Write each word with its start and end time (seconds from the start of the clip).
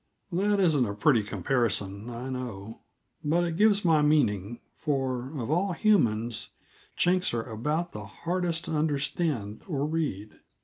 (That 0.31 0.59
isn't 0.59 0.87
a 0.87 0.95
pretty 0.95 1.21
comparison, 1.21 2.09
I 2.09 2.27
know, 2.31 2.81
but 3.23 3.43
it 3.43 3.55
gives 3.55 3.85
my 3.85 4.01
meaning, 4.01 4.59
for, 4.75 5.31
of 5.39 5.51
all 5.51 5.73
humans, 5.73 6.49
Chinks 6.97 7.35
are 7.35 7.43
about 7.43 7.91
the 7.91 8.05
hardest 8.05 8.65
to 8.65 8.75
understand 8.75 9.61
or 9.67 9.85
read.) 9.85 10.39